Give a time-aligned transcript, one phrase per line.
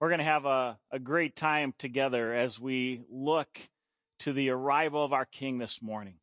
[0.00, 3.60] We're going to have a, a great time together as we look
[4.20, 6.14] to the arrival of our King this morning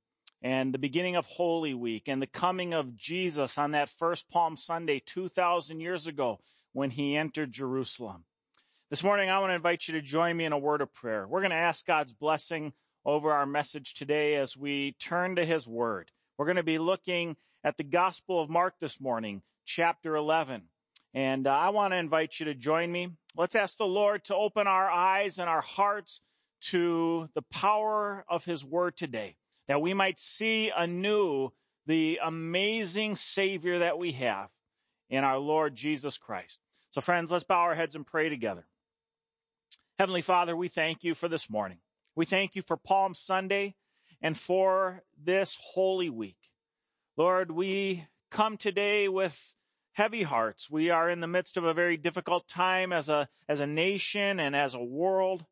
[0.42, 4.58] and the beginning of Holy Week and the coming of Jesus on that first Palm
[4.58, 6.40] Sunday 2,000 years ago
[6.74, 8.26] when he entered Jerusalem.
[8.90, 11.28] This morning, I want to invite you to join me in a word of prayer.
[11.28, 12.74] We're going to ask God's blessing
[13.06, 16.10] over our message today as we turn to his word.
[16.40, 20.64] We're going to be looking at the Gospel of Mark this morning, chapter 11.
[21.14, 24.36] And uh, I want to invite you to join me Let's ask the Lord to
[24.36, 26.22] open our eyes and our hearts
[26.62, 29.38] to the power of His Word today,
[29.68, 31.52] that we might see anew
[31.86, 34.50] the amazing Savior that we have
[35.08, 36.60] in our Lord Jesus Christ.
[36.90, 38.66] So, friends, let's bow our heads and pray together.
[40.00, 41.78] Heavenly Father, we thank you for this morning.
[42.16, 43.76] We thank you for Palm Sunday
[44.20, 46.38] and for this Holy Week.
[47.16, 49.54] Lord, we come today with
[49.98, 50.70] heavy hearts.
[50.70, 54.40] We are in the midst of a very difficult time as a, as a nation
[54.40, 55.44] and as a world.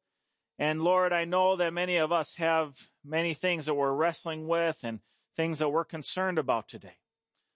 [0.59, 4.83] And Lord, I know that many of us have many things that we're wrestling with
[4.83, 4.99] and
[5.35, 6.97] things that we're concerned about today.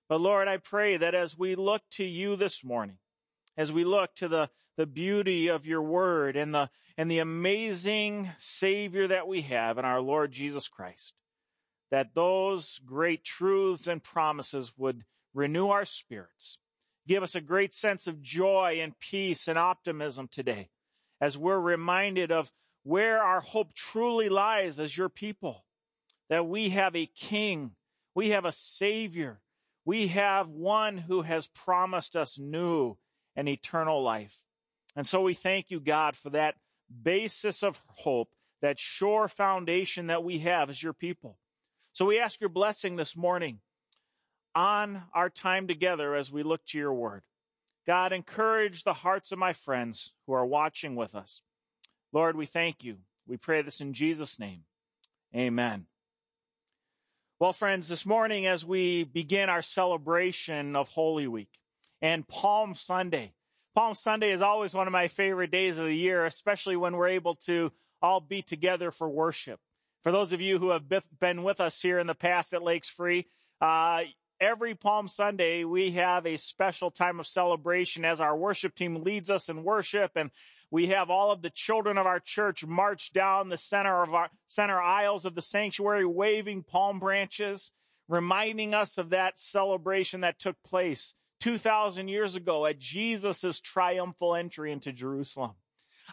[0.09, 2.97] But Lord, I pray that as we look to you this morning,
[3.55, 8.31] as we look to the, the beauty of your word and the, and the amazing
[8.39, 11.13] Savior that we have in our Lord Jesus Christ,
[11.91, 16.57] that those great truths and promises would renew our spirits
[17.09, 20.69] give us a great sense of joy and peace and optimism today
[21.19, 22.51] as we're reminded of
[22.83, 25.65] where our hope truly lies as your people.
[26.29, 27.71] That we have a king,
[28.13, 29.41] we have a savior,
[29.85, 32.95] we have one who has promised us new
[33.35, 34.43] and eternal life.
[34.95, 36.57] And so we thank you, God, for that
[37.01, 38.29] basis of hope,
[38.61, 41.39] that sure foundation that we have as your people.
[41.93, 43.61] So we ask your blessing this morning
[44.59, 47.21] on our time together as we look to your word.
[47.87, 51.39] God, encourage the hearts of my friends who are watching with us.
[52.11, 52.97] Lord, we thank you.
[53.25, 54.63] We pray this in Jesus' name.
[55.33, 55.85] Amen.
[57.39, 61.57] Well, friends, this morning as we begin our celebration of Holy Week
[62.01, 63.31] and Palm Sunday,
[63.75, 67.07] Palm Sunday is always one of my favorite days of the year, especially when we're
[67.07, 67.71] able to
[68.01, 69.61] all be together for worship.
[70.03, 70.83] For those of you who have
[71.17, 73.25] been with us here in the past at Lakes Free,
[73.61, 74.01] uh,
[74.39, 79.29] every Palm Sunday, we have a special time of celebration as our worship team leads
[79.29, 80.11] us in worship.
[80.15, 80.31] And
[80.71, 84.29] we have all of the children of our church march down the center of our
[84.47, 87.71] center aisles of the sanctuary, waving palm branches,
[88.07, 94.71] reminding us of that celebration that took place 2,000 years ago at Jesus' triumphal entry
[94.71, 95.51] into Jerusalem.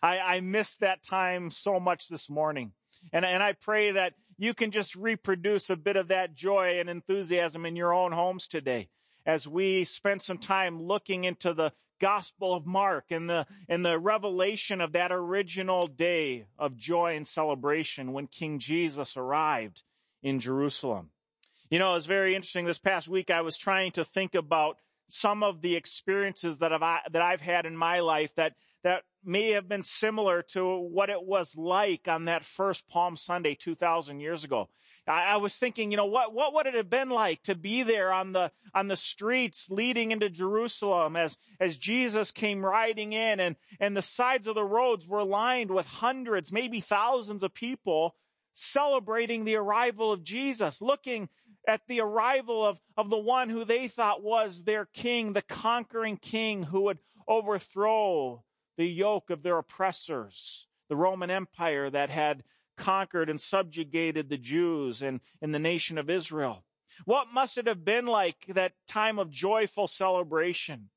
[0.02, 2.72] I, I missed that time so much this morning.
[3.12, 6.88] And, and I pray that you can just reproduce a bit of that joy and
[6.88, 8.88] enthusiasm in your own homes today
[9.24, 13.98] as we spend some time looking into the Gospel of Mark and the, and the
[13.98, 19.82] revelation of that original day of joy and celebration when King Jesus arrived
[20.22, 21.10] in Jerusalem.
[21.70, 22.66] You know, it's very interesting.
[22.66, 27.12] This past week, I was trying to think about some of the experiences that I've,
[27.12, 31.22] that I've had in my life that, that may have been similar to what it
[31.22, 34.68] was like on that first Palm Sunday 2,000 years ago.
[35.08, 37.82] I, I, was thinking, you know, what, what would it have been like to be
[37.82, 43.38] there on the, on the streets leading into Jerusalem as, as Jesus came riding in
[43.40, 48.14] and, and the sides of the roads were lined with hundreds, maybe thousands of people
[48.54, 51.28] celebrating the arrival of Jesus, looking
[51.66, 56.16] at the arrival of, of the one who they thought was their king, the conquering
[56.16, 58.44] king who would overthrow
[58.76, 62.44] the yoke of their oppressors, the Roman Empire that had
[62.76, 66.64] conquered and subjugated the Jews and, and the nation of Israel.
[67.04, 70.90] What must it have been like that time of joyful celebration?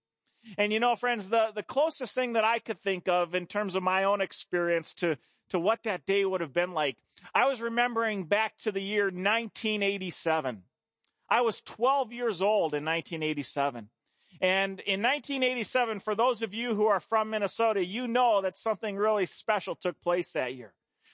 [0.57, 3.75] And you know, friends, the, the closest thing that I could think of in terms
[3.75, 5.17] of my own experience to,
[5.49, 6.97] to what that day would have been like,
[7.33, 10.63] I was remembering back to the year 1987.
[11.29, 13.89] I was 12 years old in 1987.
[14.41, 18.95] And in 1987, for those of you who are from Minnesota, you know that something
[18.95, 20.73] really special took place that year.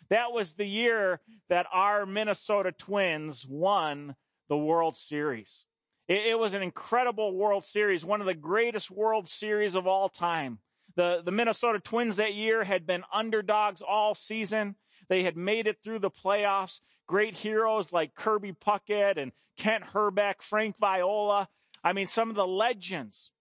[0.09, 4.15] That was the year that our Minnesota Twins won
[4.48, 5.65] the World Series.
[6.07, 10.59] It, was an incredible World Series, one of the greatest World Series of all time.
[10.95, 14.75] The, the Minnesota Twins that year had been underdogs all season.
[15.09, 16.80] They had made it through the playoffs.
[17.07, 21.50] Great heroes like Kirby Puckett and Kent Hrbek, Frank Viola.
[21.83, 23.31] I mean, some of the legends.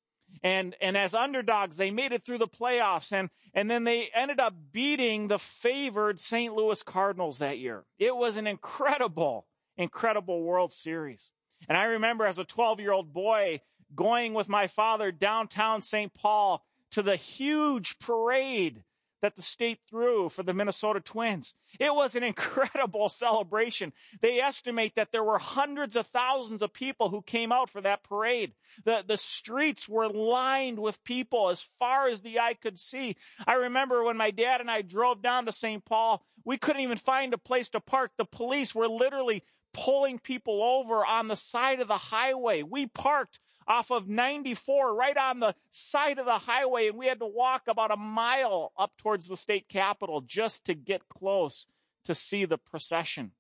[0.42, 4.40] And, and as underdogs, they made it through the playoffs and, and then they ended
[4.40, 6.52] up beating the favored St.
[6.52, 7.84] Louis Cardinals that year.
[7.98, 9.46] It was an incredible,
[9.76, 11.30] incredible World Series.
[11.68, 13.60] And I remember as a 12 year old boy
[13.94, 16.12] going with my father downtown St.
[16.12, 18.84] Paul to the huge parade
[19.20, 21.54] that the state threw for the Minnesota Twins.
[21.80, 23.92] It was an incredible celebration.
[24.20, 28.04] They estimate that there were hundreds of thousands of people who came out for that
[28.04, 28.52] parade.
[28.84, 33.16] The, the streets were lined with people as far as the eye could see.
[33.44, 35.84] I remember when my dad and I drove down to St.
[35.84, 38.12] Paul, we couldn't even find a place to park.
[38.16, 39.42] The police were literally
[39.72, 42.62] pulling people over on the side of the highway.
[42.62, 47.20] We parked off of 94 right on the side of the highway and we had
[47.20, 51.66] to walk about a mile up towards the state capitol just to get close
[52.04, 53.32] to see the procession.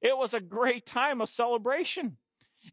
[0.00, 2.16] It was a great time of celebration.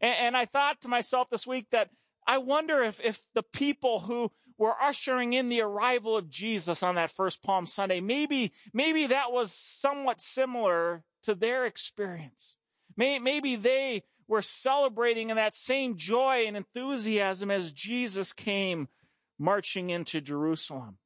[0.00, 1.90] And, and I thought to myself this week that
[2.26, 6.94] I wonder if, if the people who were ushering in the arrival of Jesus on
[6.94, 12.56] that first Palm Sunday, maybe, maybe that was somewhat similar to their experience.
[12.96, 18.88] Maybe they were celebrating in that same joy and enthusiasm as Jesus came
[19.38, 20.98] marching into Jerusalem.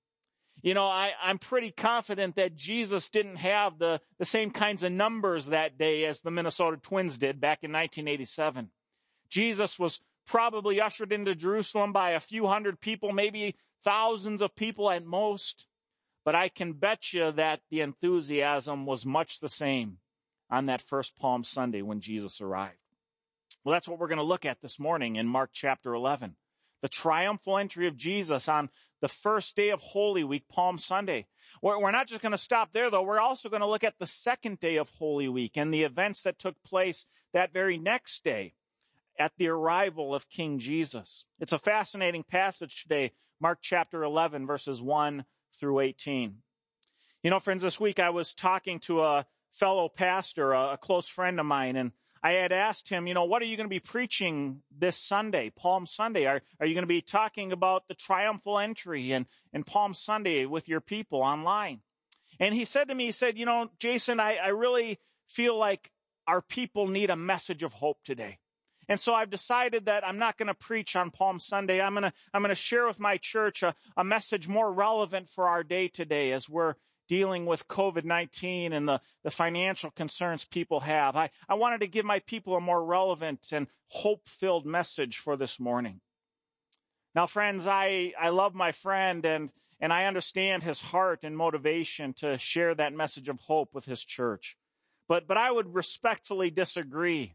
[0.62, 4.92] You know, I, I'm pretty confident that Jesus didn't have the, the same kinds of
[4.92, 8.70] numbers that day as the Minnesota Twins did back in 1987.
[9.30, 14.90] Jesus was probably ushered into Jerusalem by a few hundred people, maybe thousands of people
[14.90, 15.66] at most.
[16.24, 19.98] But I can bet you that the enthusiasm was much the same
[20.50, 22.79] on that first Palm Sunday when Jesus arrived.
[23.64, 26.36] Well, that's what we're going to look at this morning in Mark chapter 11.
[26.80, 28.70] The triumphal entry of Jesus on
[29.02, 31.26] the first day of Holy Week, Palm Sunday.
[31.60, 33.02] We're not just going to stop there, though.
[33.02, 36.22] We're also going to look at the second day of Holy Week and the events
[36.22, 37.04] that took place
[37.34, 38.54] that very next day
[39.18, 41.26] at the arrival of King Jesus.
[41.38, 45.26] It's a fascinating passage today, Mark chapter 11, verses 1
[45.58, 46.36] through 18.
[47.22, 51.38] You know, friends, this week I was talking to a fellow pastor, a close friend
[51.38, 51.92] of mine, and
[52.22, 55.50] I had asked him, you know, what are you going to be preaching this Sunday,
[55.50, 56.26] Palm Sunday?
[56.26, 60.44] Are, are you going to be talking about the triumphal entry and, and Palm Sunday
[60.44, 61.80] with your people online?
[62.38, 65.90] And he said to me, he said, you know, Jason, I, I really feel like
[66.26, 68.38] our people need a message of hope today.
[68.88, 71.80] And so I've decided that I'm not going to preach on Palm Sunday.
[71.80, 75.28] I'm going to, I'm going to share with my church a, a message more relevant
[75.30, 76.74] for our day today as we're
[77.10, 81.16] dealing with COVID 19 and the, the financial concerns people have.
[81.16, 85.36] I, I wanted to give my people a more relevant and hope filled message for
[85.36, 86.02] this morning.
[87.12, 92.12] Now, friends, I, I love my friend and, and I understand his heart and motivation
[92.18, 94.56] to share that message of hope with his church.
[95.08, 97.34] But, but I would respectfully disagree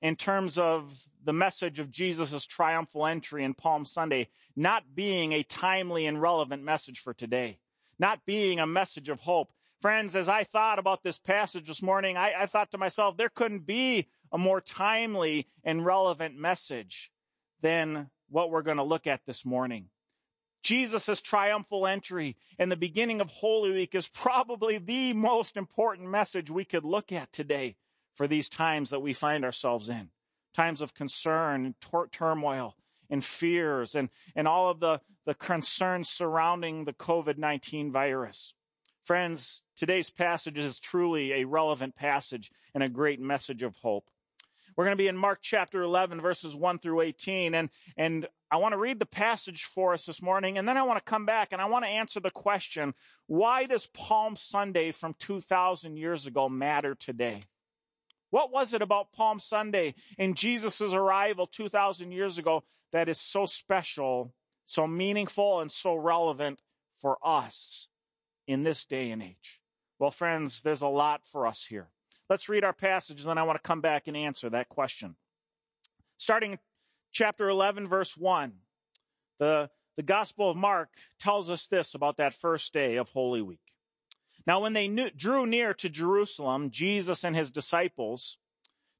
[0.00, 5.42] in terms of the message of Jesus' triumphal entry in Palm Sunday not being a
[5.42, 7.58] timely and relevant message for today
[8.00, 9.52] not being a message of hope.
[9.82, 13.28] Friends, as I thought about this passage this morning, I, I thought to myself, there
[13.28, 17.10] couldn't be a more timely and relevant message
[17.60, 19.88] than what we're going to look at this morning.
[20.62, 26.50] Jesus' triumphal entry and the beginning of Holy Week is probably the most important message
[26.50, 27.76] we could look at today
[28.14, 30.10] for these times that we find ourselves in.
[30.54, 32.76] Times of concern and tor- turmoil
[33.10, 38.54] and fears and, and all of the, the concerns surrounding the COVID 19 virus.
[39.04, 44.08] Friends, today's passage is truly a relevant passage and a great message of hope.
[44.76, 47.54] We're going to be in Mark chapter 11, verses 1 through 18.
[47.54, 50.58] And, and I want to read the passage for us this morning.
[50.58, 52.94] And then I want to come back and I want to answer the question
[53.26, 57.44] why does Palm Sunday from 2,000 years ago matter today?
[58.30, 63.46] What was it about Palm Sunday and Jesus' arrival 2,000 years ago that is so
[63.46, 64.32] special,
[64.66, 66.60] so meaningful, and so relevant
[66.96, 67.88] for us
[68.46, 69.60] in this day and age?
[69.98, 71.88] Well, friends, there's a lot for us here.
[72.28, 75.16] Let's read our passage, and then I want to come back and answer that question.
[76.16, 76.58] Starting
[77.12, 78.52] chapter 11, verse 1,
[79.40, 83.69] the, the Gospel of Mark tells us this about that first day of Holy Week.
[84.46, 88.38] Now, when they knew, drew near to Jerusalem, Jesus and his disciples,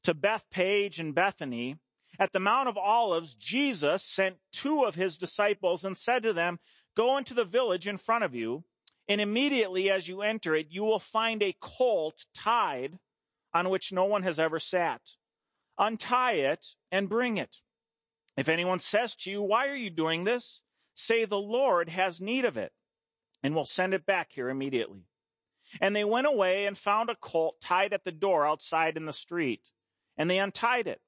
[0.05, 1.79] to Bethphage and Bethany,
[2.19, 6.59] at the Mount of Olives, Jesus sent two of his disciples and said to them,
[6.97, 8.65] Go into the village in front of you,
[9.09, 12.99] and immediately as you enter it, you will find a colt tied
[13.55, 15.01] on which no one has ever sat.
[15.79, 17.57] Untie it and bring it.
[18.37, 20.63] If anyone says to you, Why are you doing this?
[20.95, 22.73] Say, The Lord has need of it,
[23.43, 25.07] and will send it back here immediately.
[25.81, 29.13] And they went away and found a colt tied at the door outside in the
[29.13, 29.69] street.
[30.17, 31.01] And they untied it.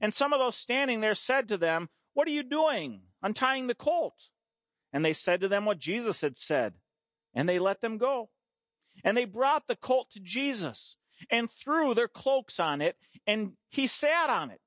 [0.00, 3.74] And some of those standing there said to them, What are you doing, untying the
[3.74, 4.28] colt?
[4.92, 6.74] And they said to them what Jesus had said.
[7.34, 8.30] And they let them go.
[9.04, 10.96] And they brought the colt to Jesus
[11.30, 12.96] and threw their cloaks on it,
[13.26, 14.60] and he sat on it.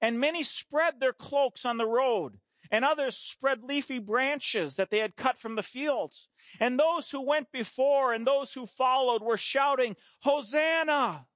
[0.00, 2.38] And many spread their cloaks on the road.
[2.70, 6.28] And others spread leafy branches that they had cut from the fields.
[6.58, 11.26] And those who went before and those who followed were shouting, Hosanna!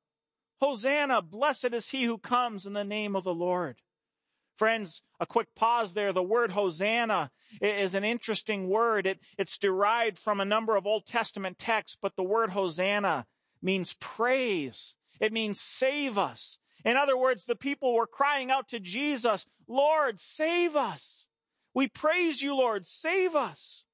[0.61, 1.23] Hosanna!
[1.23, 3.81] Blessed is he who comes in the name of the Lord.
[4.57, 6.13] Friends, a quick pause there.
[6.13, 9.07] The word Hosanna is an interesting word.
[9.07, 13.27] It, it's derived from a number of Old Testament texts, but the word Hosanna
[13.61, 14.95] means praise.
[15.19, 16.59] It means save us.
[16.85, 21.27] In other words, the people were crying out to Jesus, Lord, save us.
[21.73, 23.85] We praise you, Lord, save us.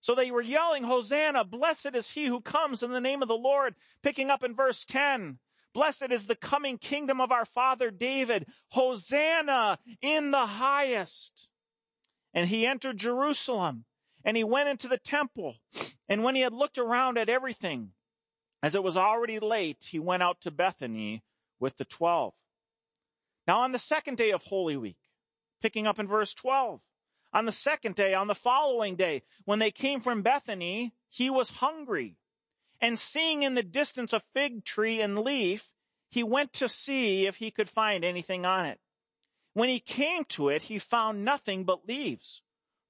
[0.00, 3.34] So they were yelling, Hosanna, blessed is he who comes in the name of the
[3.34, 3.74] Lord.
[4.02, 5.38] Picking up in verse 10,
[5.74, 8.46] blessed is the coming kingdom of our father David.
[8.70, 11.48] Hosanna in the highest.
[12.34, 13.84] And he entered Jerusalem
[14.24, 15.56] and he went into the temple.
[16.08, 17.90] And when he had looked around at everything,
[18.62, 21.22] as it was already late, he went out to Bethany
[21.60, 22.34] with the twelve.
[23.46, 24.98] Now on the second day of Holy Week,
[25.60, 26.82] picking up in verse 12,
[27.32, 31.50] on the second day, on the following day, when they came from Bethany, he was
[31.50, 32.16] hungry.
[32.80, 35.72] And seeing in the distance a fig tree and leaf,
[36.10, 38.80] he went to see if he could find anything on it.
[39.52, 42.42] When he came to it, he found nothing but leaves,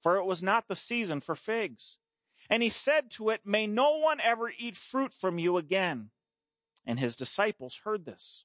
[0.02, 1.98] for it was not the season for figs.
[2.50, 6.10] And he said to it, May no one ever eat fruit from you again.
[6.86, 8.44] And his disciples heard this.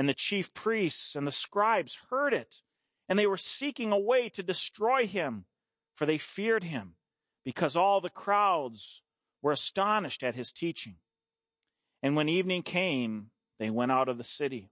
[0.00, 2.62] And the chief priests and the scribes heard it,
[3.06, 5.44] and they were seeking a way to destroy him,
[5.94, 6.94] for they feared him,
[7.44, 9.02] because all the crowds
[9.42, 10.96] were astonished at his teaching.
[12.02, 13.26] And when evening came,
[13.58, 14.70] they went out of the city.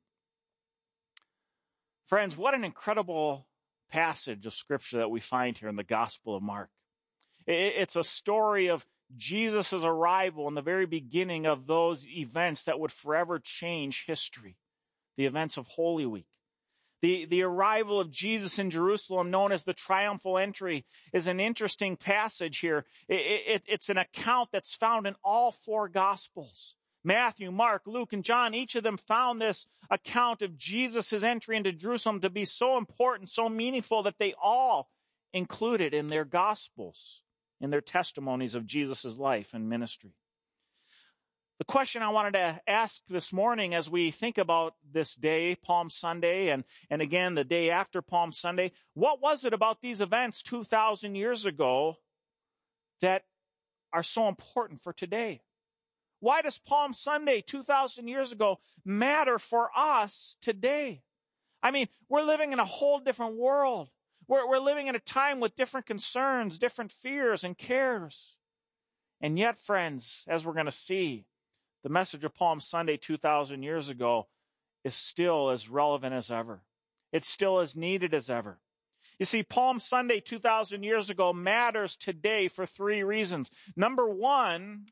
[2.06, 3.49] Friends, what an incredible
[3.90, 6.70] passage of scripture that we find here in the Gospel of Mark.
[7.47, 12.92] It's a story of Jesus' arrival in the very beginning of those events that would
[12.92, 14.56] forever change history
[15.18, 16.28] the events of Holy Week.
[17.02, 21.96] The, the arrival of Jesus in Jerusalem, known as the triumphal entry, is an interesting
[21.96, 22.87] passage here.
[23.08, 26.76] It, it, it's an account that's found in all four Gospels.
[27.04, 31.72] Matthew, Mark, Luke, and John, each of them found this account of Jesus' entry into
[31.72, 34.88] Jerusalem to be so important, so meaningful that they all
[35.32, 37.22] included it in their Gospels,
[37.60, 40.14] in their testimonies of Jesus' life and ministry.
[41.58, 45.90] The question I wanted to ask this morning as we think about this day, Palm
[45.90, 50.40] Sunday, and, and again the day after Palm Sunday, what was it about these events
[50.42, 51.96] 2,000 years ago
[53.00, 53.24] that
[53.92, 55.40] are so important for today?
[56.20, 61.02] Why does Palm Sunday 2,000 years ago matter for us today?
[61.60, 63.90] I mean, we're living in a whole different world.
[64.28, 68.36] We're, we're living in a time with different concerns, different fears and cares.
[69.20, 71.26] And yet, friends, as we're going to see,
[71.88, 74.26] the message of Palm Sunday 2,000 years ago
[74.85, 76.61] is still as relevant as ever.
[77.14, 78.59] It's still as needed as ever.
[79.18, 83.50] You see, Palm Sunday 2,000 years ago matters today for three reasons.
[83.75, 84.88] Number one,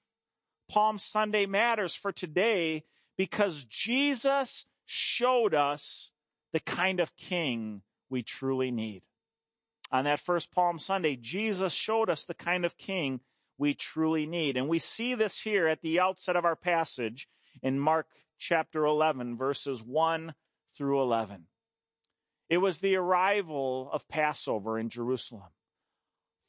[0.71, 2.85] Palm Sunday matters for today
[3.19, 6.12] because Jesus showed us
[6.55, 9.03] the kind of king we truly need.
[9.93, 13.21] On that first Palm Sunday, Jesus showed us the kind of king
[13.59, 14.57] we truly need.
[14.57, 17.29] And we see this here at the outset of our passage
[17.63, 18.07] in Mark
[18.39, 20.35] chapter 11, verses 1
[20.77, 21.47] through 11.
[22.49, 25.51] It was the arrival of Passover in Jerusalem.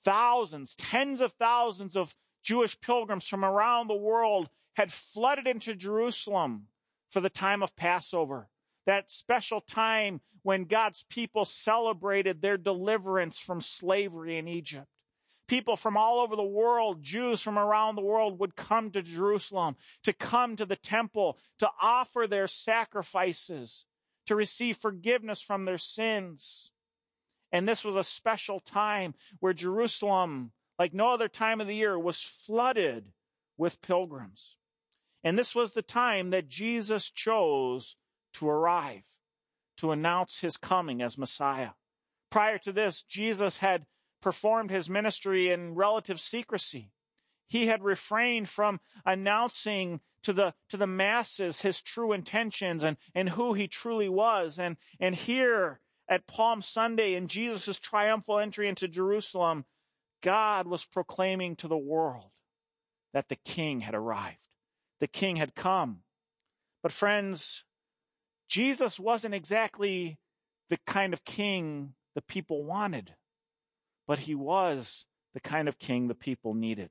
[0.04, 6.68] Thousands, tens of thousands of Jewish pilgrims from around the world had flooded into Jerusalem
[7.10, 8.50] for the time of Passover,
[8.86, 14.88] that special time when God's people celebrated their deliverance from slavery in Egypt
[15.48, 19.75] people from all over the world, Jews from around the world would come to Jerusalem,
[20.04, 23.86] to come to the temple, to offer their sacrifices,
[24.25, 26.72] to receive forgiveness from their sins.
[27.51, 31.98] And this was a special time where Jerusalem, like no other time of the year,
[31.98, 33.13] was flooded
[33.58, 34.58] with pilgrims.
[35.24, 37.96] And this was the time that Jesus chose
[38.34, 39.04] to arrive,
[39.77, 41.72] to announce his coming as Messiah.
[42.30, 43.86] Prior to this, Jesus had
[44.21, 46.91] performed his ministry in relative secrecy.
[47.47, 53.29] He had refrained from announcing to the, to the masses his true intentions and, and
[53.29, 54.59] who he truly was.
[54.59, 59.65] And, and here at Palm Sunday in Jesus' triumphal entry into Jerusalem,
[60.21, 62.31] God was proclaiming to the world
[63.13, 64.39] that the king had arrived.
[65.00, 66.01] The king had come.
[66.83, 67.63] But friends,
[68.47, 70.17] Jesus wasn't exactly
[70.69, 73.15] the kind of king the people wanted,
[74.08, 76.90] but he was the kind of king the people needed.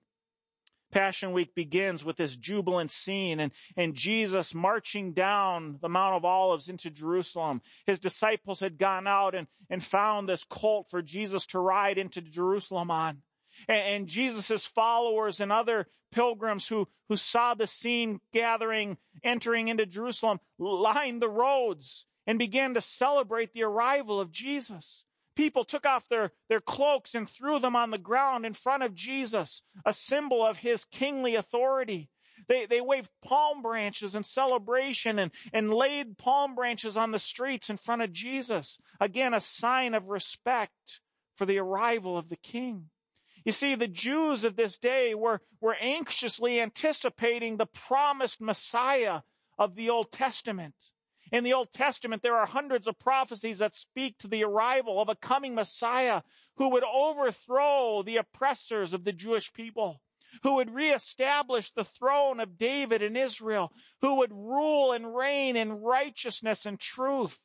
[0.93, 6.25] Passion Week begins with this jubilant scene and, and Jesus marching down the Mount of
[6.25, 7.61] Olives into Jerusalem.
[7.87, 12.21] His disciples had gone out and, and found this colt for Jesus to ride into
[12.21, 13.23] Jerusalem on.
[13.69, 19.87] And, and Jesus' followers and other pilgrims who, who saw the scene gathering, entering into
[19.87, 25.05] Jerusalem, lined the roads and began to celebrate the arrival of Jesus
[25.37, 28.95] people took off their, their cloaks and threw them on the ground in front of
[28.95, 32.09] Jesus, a symbol of his kingly authority.
[32.49, 37.71] They, they waved palm branches in celebration and, and laid palm branches on the streets
[37.71, 38.79] in front of Jesus.
[39.01, 41.01] Again, a sign of respect
[41.37, 42.87] for the arrival of the king.
[43.45, 49.21] You see, the Jews of this day were, were anxiously anticipating the promised Messiah
[49.59, 50.75] of the Old Testament.
[51.33, 55.09] In the Old Testament, there are hundreds of prophecies that speak to the arrival of
[55.09, 56.23] a coming Messiah
[56.57, 60.01] who would overthrow the oppressors of the Jewish people,
[60.43, 65.81] who would reestablish the throne of David in Israel, who would rule and reign in
[65.81, 67.41] righteousness and truth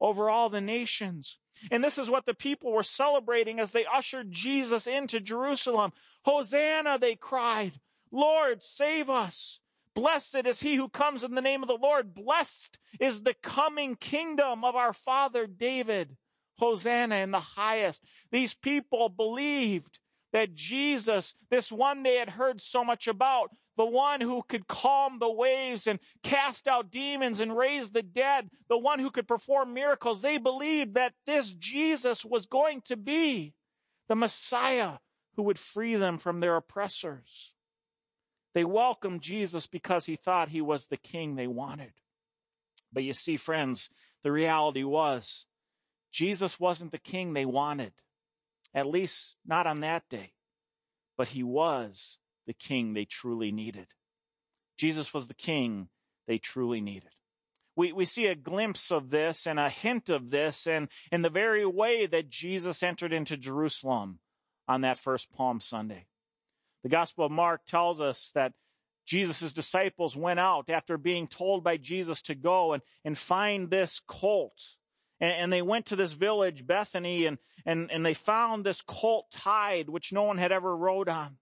[0.00, 1.38] over all the nations.
[1.70, 5.92] And this is what the people were celebrating as they ushered Jesus into Jerusalem.
[6.24, 7.80] Hosanna, they cried.
[8.10, 9.60] Lord, save us.
[9.96, 12.14] Blessed is he who comes in the name of the Lord.
[12.14, 16.16] Blessed is the coming kingdom of our father David.
[16.58, 18.02] Hosanna in the highest.
[18.30, 19.98] These people believed
[20.32, 25.18] that Jesus, this one they had heard so much about, the one who could calm
[25.18, 29.74] the waves and cast out demons and raise the dead, the one who could perform
[29.74, 33.54] miracles, they believed that this Jesus was going to be
[34.08, 34.98] the Messiah
[35.36, 37.52] who would free them from their oppressors.
[38.56, 41.92] They welcomed Jesus because he thought he was the king they wanted.
[42.90, 43.90] But you see, friends,
[44.22, 45.44] the reality was
[46.10, 47.92] Jesus wasn't the king they wanted,
[48.74, 50.32] at least not on that day.
[51.18, 52.16] But he was
[52.46, 53.88] the king they truly needed.
[54.78, 55.90] Jesus was the king
[56.26, 57.10] they truly needed.
[57.76, 61.28] We, we see a glimpse of this and a hint of this and in the
[61.28, 64.20] very way that Jesus entered into Jerusalem
[64.66, 66.06] on that first Palm Sunday.
[66.86, 68.52] The Gospel of Mark tells us that
[69.04, 74.00] Jesus' disciples went out after being told by Jesus to go and, and find this
[74.06, 74.76] colt.
[75.20, 79.32] And, and they went to this village, Bethany, and, and, and they found this colt
[79.32, 81.38] tied, which no one had ever rode on.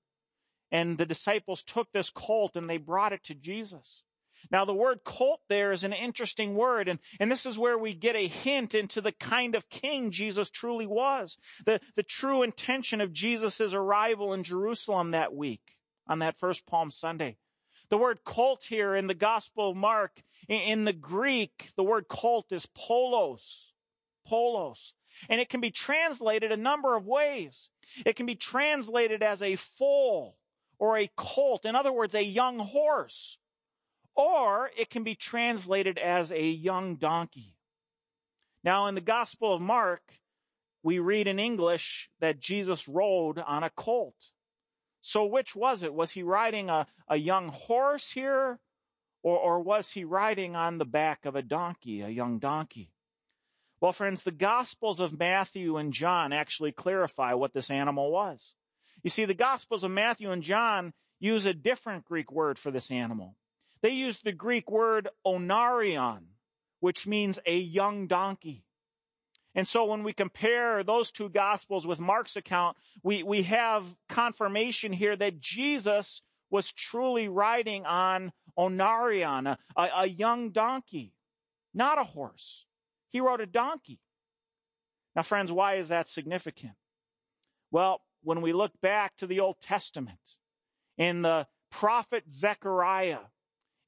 [0.73, 4.03] And the disciples took this colt and they brought it to Jesus.
[4.51, 7.95] Now, the word colt there is an interesting word, and, and this is where we
[7.95, 11.37] get a hint into the kind of king Jesus truly was.
[11.65, 16.91] The, the true intention of Jesus' arrival in Jerusalem that week, on that first Palm
[16.91, 17.37] Sunday.
[17.91, 22.47] The word colt here in the Gospel of Mark, in, the Greek, the word colt
[22.51, 23.73] is polos.
[24.27, 24.95] Polos.
[25.29, 27.69] And it can be translated a number of ways.
[28.05, 30.39] It can be translated as a foal
[30.79, 31.65] or a colt.
[31.65, 33.39] In other words, a young horse
[34.15, 37.57] or it can be translated as a young donkey.
[38.63, 40.21] Now, in the Gospel of Mark,
[40.83, 44.33] we read in English that Jesus rode on a colt.
[45.01, 45.93] So, which was it?
[45.93, 48.61] Was he riding a, a young horse here,
[49.23, 52.91] or, or was he riding on the back of a donkey, a young donkey?
[53.81, 58.55] Well, friends, the Gospels of Matthew and John actually clarify what this animal was.
[59.03, 62.91] You see, the Gospels of Matthew and John use a different Greek word for this
[62.91, 63.37] animal.
[63.85, 66.21] They use the Greek word onarion,
[66.81, 68.65] which means a young donkey.
[69.55, 74.95] And so when we compare those two gospels with Mark's account, we, we have confirmation
[74.95, 81.13] here that Jesus was truly riding on onarion, a, a young donkey,
[81.75, 82.65] not a horse.
[83.11, 84.01] He rode a donkey.
[85.15, 86.73] Now, friends, why is that significant?
[87.71, 90.39] Well, when we look back to the Old Testament,
[90.97, 93.27] in the prophet Zechariah,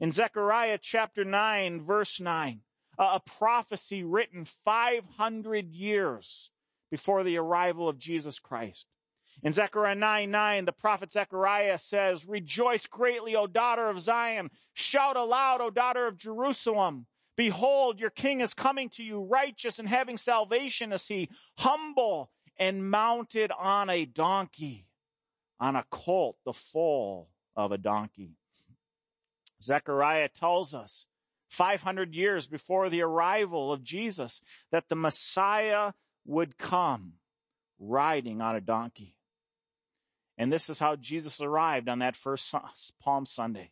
[0.00, 2.60] in Zechariah chapter 9, verse 9,
[2.98, 6.50] a prophecy written 500 years
[6.90, 8.86] before the arrival of Jesus Christ.
[9.42, 14.50] In Zechariah 9 9, the prophet Zechariah says, Rejoice greatly, O daughter of Zion.
[14.72, 17.06] Shout aloud, O daughter of Jerusalem.
[17.36, 21.28] Behold, your king is coming to you, righteous and having salvation is he,
[21.58, 24.86] humble and mounted on a donkey,
[25.60, 28.36] on a colt, the foal of a donkey.
[29.62, 31.06] Zechariah tells us
[31.48, 35.92] 500 years before the arrival of Jesus that the Messiah
[36.24, 37.14] would come
[37.78, 39.16] riding on a donkey.
[40.38, 42.54] And this is how Jesus arrived on that first
[43.00, 43.70] Palm Sunday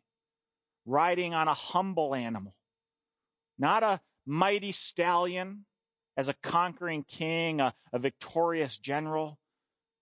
[0.87, 2.55] riding on a humble animal,
[3.59, 5.65] not a mighty stallion
[6.17, 9.39] as a conquering king, a, a victorious general,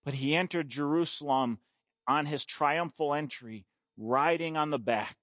[0.03, 1.59] but he entered Jerusalem
[2.07, 3.65] on his triumphal entry,
[3.97, 5.17] riding on the back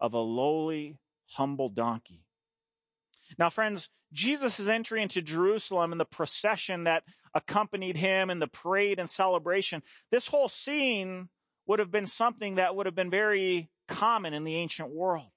[0.00, 0.98] of a lowly,
[1.32, 2.24] humble donkey.
[3.38, 8.98] Now, friends, Jesus' entry into Jerusalem and the procession that accompanied him and the parade
[8.98, 11.28] and celebration, this whole scene
[11.66, 15.28] would have been something that would have been very common in the ancient world.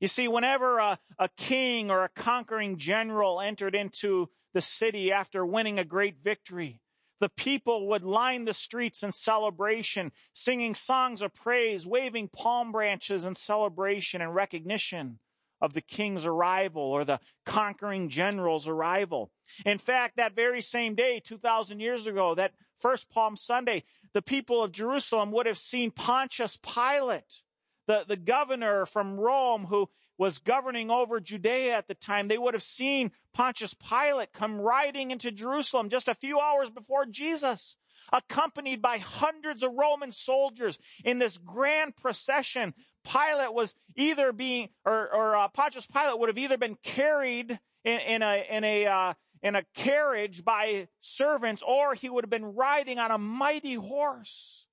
[0.00, 5.46] You see, whenever a, a king or a conquering general entered into the city after
[5.46, 6.80] winning a great victory,
[7.20, 13.24] the people would line the streets in celebration, singing songs of praise, waving palm branches
[13.24, 15.18] in celebration and recognition
[15.60, 19.30] of the king's arrival or the conquering general's arrival.
[19.66, 24.64] In fact, that very same day, 2,000 years ago, that first Palm Sunday, the people
[24.64, 27.42] of Jerusalem would have seen Pontius Pilate,
[27.86, 32.52] the, the governor from Rome who was governing over Judea at the time, they would
[32.52, 37.76] have seen Pontius Pilate come riding into Jerusalem just a few hours before Jesus,
[38.12, 42.74] accompanied by hundreds of Roman soldiers in this grand procession.
[43.02, 48.00] Pilate was either being, or, or uh, Pontius Pilate would have either been carried in,
[48.00, 52.54] in a, in a, uh, in a carriage by servants, or he would have been
[52.54, 54.66] riding on a mighty horse.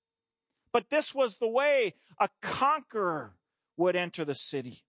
[0.74, 3.38] But this was the way a conqueror
[3.78, 4.84] would enter the city.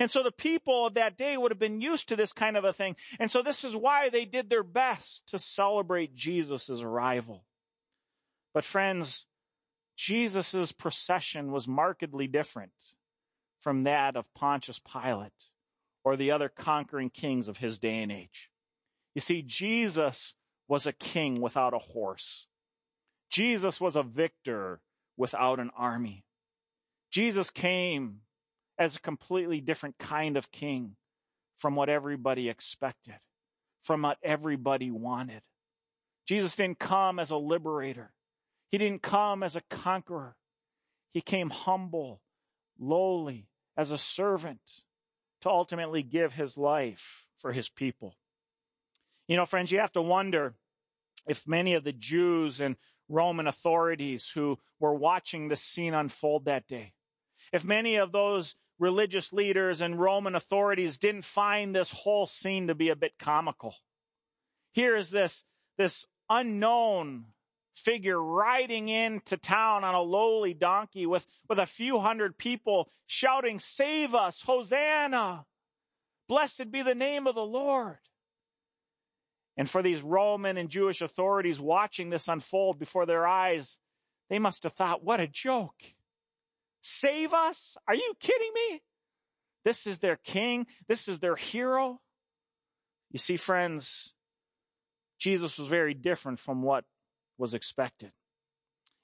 [0.00, 2.64] And so the people of that day would have been used to this kind of
[2.64, 2.96] a thing.
[3.20, 7.44] And so this is why they did their best to celebrate Jesus' arrival.
[8.52, 9.26] But friends,
[9.96, 12.72] Jesus' procession was markedly different
[13.60, 15.50] from that of Pontius Pilate
[16.04, 18.50] or the other conquering kings of his day and age.
[19.14, 20.34] You see, Jesus
[20.68, 22.48] was a king without a horse.
[23.30, 24.80] Jesus was a victor
[25.16, 26.24] without an army.
[27.10, 28.20] Jesus came
[28.78, 30.96] as a completely different kind of king
[31.54, 33.18] from what everybody expected,
[33.80, 35.42] from what everybody wanted.
[36.26, 38.12] Jesus didn't come as a liberator.
[38.70, 40.36] He didn't come as a conqueror.
[41.12, 42.20] He came humble,
[42.78, 44.82] lowly, as a servant
[45.42, 48.16] to ultimately give his life for his people.
[49.28, 50.54] You know, friends, you have to wonder
[51.28, 52.76] if many of the Jews and
[53.08, 56.94] Roman authorities who were watching this scene unfold that day,
[57.52, 62.74] if many of those religious leaders and Roman authorities didn't find this whole scene to
[62.74, 63.76] be a bit comical.
[64.72, 65.44] Here is this,
[65.78, 67.26] this unknown
[67.74, 73.58] figure riding into town on a lowly donkey with, with a few hundred people shouting,
[73.60, 75.46] Save us, Hosanna!
[76.28, 77.98] Blessed be the name of the Lord.
[79.56, 83.78] And for these Roman and Jewish authorities watching this unfold before their eyes,
[84.28, 85.82] they must have thought, what a joke.
[86.86, 87.78] Save us?
[87.88, 88.82] Are you kidding me?
[89.64, 90.66] This is their king.
[90.86, 92.02] This is their hero.
[93.10, 94.12] You see, friends,
[95.18, 96.84] Jesus was very different from what
[97.38, 98.12] was expected.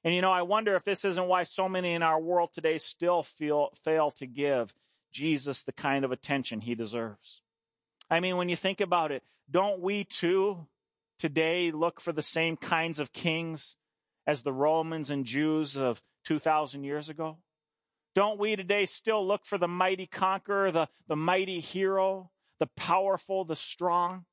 [0.04, 2.76] And you know, I wonder if this isn't why so many in our world today
[2.76, 4.74] still feel, fail to give
[5.10, 7.40] Jesus the kind of attention he deserves.
[8.10, 10.66] I mean, when you think about it, don't we too
[11.18, 13.76] today look for the same kinds of kings
[14.26, 17.38] as the Romans and Jews of 2,000 years ago?
[18.14, 23.44] Don't we today still look for the mighty conqueror, the, the mighty hero, the powerful,
[23.44, 24.24] the strong?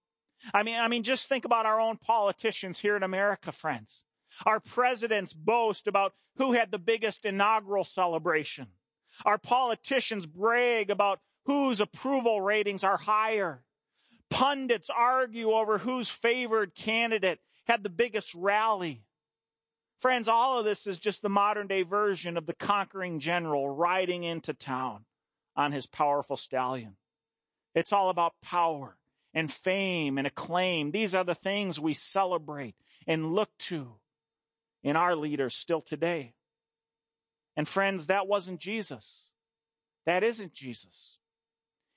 [0.54, 4.04] I mean, I mean, just think about our own politicians here in America, friends.
[4.46, 8.68] Our presidents boast about who had the biggest inaugural celebration.
[9.26, 13.64] Our politicians brag about whose approval ratings are higher.
[14.30, 19.04] Pundits argue over whose favored candidate had the biggest rally.
[20.00, 24.24] Friends, all of this is just the modern day version of the conquering general riding
[24.24, 25.06] into town
[25.56, 26.98] on his powerful stallion.
[27.74, 28.98] It's all about power
[29.34, 30.92] and fame and acclaim.
[30.92, 32.76] These are the things we celebrate
[33.08, 33.94] and look to
[34.84, 36.34] in our leaders still today.
[37.56, 39.26] And friends, that wasn't Jesus.
[40.06, 41.18] That isn't Jesus.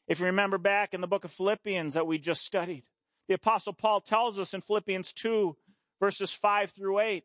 [0.08, 2.84] If you remember back in the book of Philippians that we just studied,
[3.28, 5.54] the apostle Paul tells us in Philippians 2
[6.00, 7.24] verses 5 through 8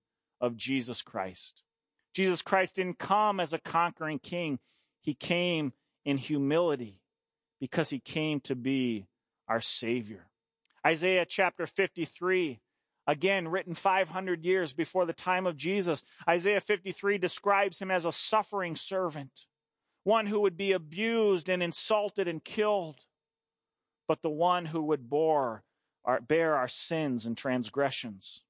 [0.41, 1.63] of Jesus Christ.
[2.13, 4.59] Jesus Christ didn't come as a conquering king.
[4.99, 5.71] He came
[6.03, 6.99] in humility
[7.59, 9.07] because he came to be
[9.47, 10.27] our Savior.
[10.85, 12.59] Isaiah chapter 53,
[13.07, 16.03] again written 500 years before the time of Jesus.
[16.27, 19.45] Isaiah 53 describes him as a suffering servant,
[20.03, 23.01] one who would be abused and insulted and killed,
[24.07, 25.63] but the one who would bore
[26.27, 28.41] bear our sins and transgressions.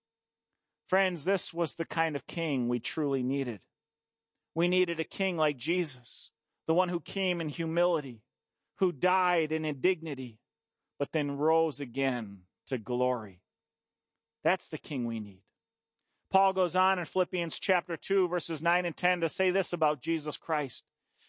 [0.92, 3.62] Friends, this was the kind of king we truly needed.
[4.54, 6.32] We needed a king like Jesus,
[6.68, 8.24] the one who came in humility,
[8.80, 10.40] who died in indignity,
[11.00, 13.40] but then rose again to glory.
[14.44, 15.44] That's the king we need.
[16.30, 20.02] Paul goes on in Philippians chapter 2, verses 9 and 10 to say this about
[20.02, 20.84] Jesus Christ.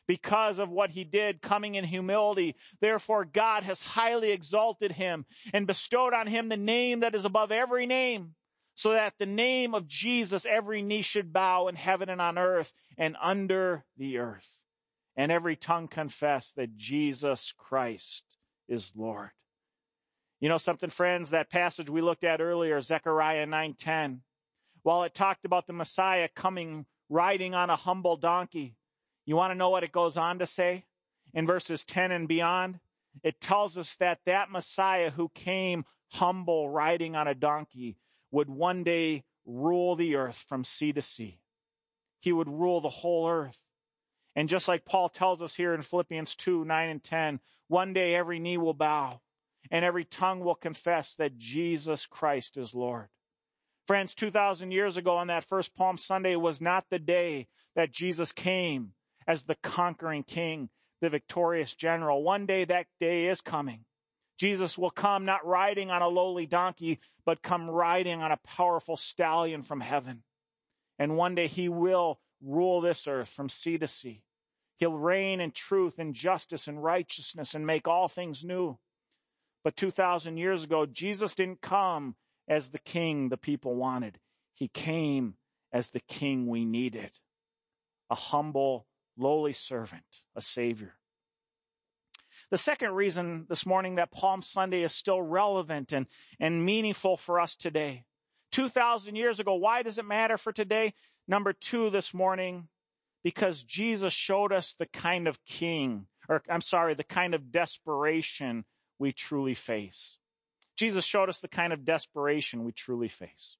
[0.09, 5.68] Because of what he did, coming in humility, therefore God has highly exalted him and
[5.68, 8.35] bestowed on him the name that is above every name
[8.83, 12.75] so that the name of Jesus every knee should bow in heaven and on earth
[12.99, 14.59] and under the earth,
[15.14, 18.25] and every tongue confess that Jesus Christ
[18.68, 19.31] is Lord.
[20.40, 21.31] You know something, friends?
[21.31, 24.23] That passage we looked at earlier, Zechariah 9:10,
[24.83, 28.75] while it talked about the Messiah coming riding on a humble donkey,
[29.25, 30.87] you want to know what it goes on to say
[31.33, 32.81] in verses 10 and beyond?
[33.23, 37.97] It tells us that that Messiah who came humble riding on a donkey
[38.33, 41.38] would one day rule the earth from sea to sea.
[42.21, 43.61] He would rule the whole earth.
[44.35, 48.14] And just like Paul tells us here in Philippians 2 9 and 10, one day
[48.14, 49.21] every knee will bow
[49.71, 53.09] and every tongue will confess that Jesus Christ is Lord.
[53.87, 58.33] Friends, 2,000 years ago on that first Palm Sunday was not the day that Jesus
[58.33, 58.92] came
[59.27, 62.23] as the conquering king, the victorious general.
[62.23, 63.85] One day that day is coming.
[64.42, 68.96] Jesus will come not riding on a lowly donkey, but come riding on a powerful
[68.96, 70.24] stallion from heaven.
[70.98, 74.24] And one day he will rule this earth from sea to sea.
[74.78, 78.81] He'll reign in truth and justice and righteousness and make all things new.
[79.62, 82.16] But 2,000 years ago, Jesus didn't come
[82.48, 84.18] as the king the people wanted.
[84.52, 85.37] He came
[85.72, 87.12] as the king we needed
[88.11, 90.02] a humble, lowly servant,
[90.35, 90.94] a savior.
[92.53, 96.07] The second reason this morning that Palm Sunday is still relevant and,
[96.38, 98.05] and meaningful for us today.
[98.51, 100.93] 2,000 years ago, why does it matter for today?
[101.27, 102.69] Number two this morning,
[103.25, 108.67] because Jesus showed us the kind of king, or I'm sorry, the kind of desperation
[108.99, 110.19] we truly face.
[110.77, 113.57] Jesus showed us the kind of desperation we truly face.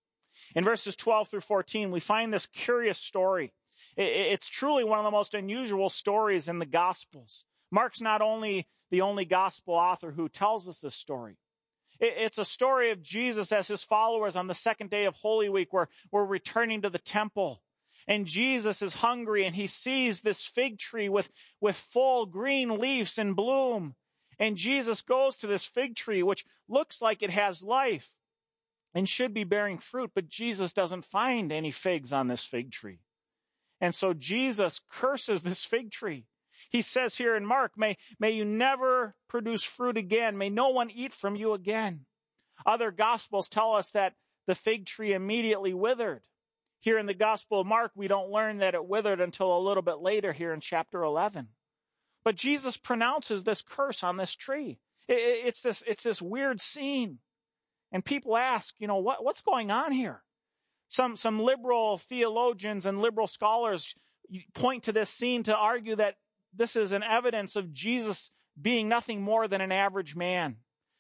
[0.55, 3.55] In verses 12 through 14, we find this curious story.
[3.97, 7.47] It's truly one of the most unusual stories in the Gospels.
[7.71, 11.39] Mark's not only the only gospel author who tells us this story.
[11.99, 15.73] It's a story of Jesus as his followers on the second day of Holy Week
[15.73, 17.63] where we're returning to the temple.
[18.07, 23.17] And Jesus is hungry and he sees this fig tree with, with full green leaves
[23.17, 23.95] and bloom.
[24.39, 28.11] And Jesus goes to this fig tree, which looks like it has life
[28.95, 32.99] and should be bearing fruit, but Jesus doesn't find any figs on this fig tree.
[33.81, 36.27] And so Jesus curses this fig tree.
[36.73, 40.39] He says here in Mark, may, may you never produce fruit again.
[40.39, 42.07] May no one eat from you again.
[42.65, 44.15] Other gospels tell us that
[44.47, 46.23] the fig tree immediately withered.
[46.81, 49.83] Here in the gospel of Mark, we don't learn that it withered until a little
[49.83, 51.49] bit later here in chapter 11.
[52.25, 54.79] But Jesus pronounces this curse on this tree.
[55.09, 57.19] It, it, it's this, it's this weird scene.
[57.93, 60.23] And people ask, you know, what, what's going on here?
[60.89, 63.95] Some, some liberal theologians and liberal scholars
[64.55, 66.17] point to this scene to argue that
[66.55, 70.57] this is an evidence of Jesus being nothing more than an average man.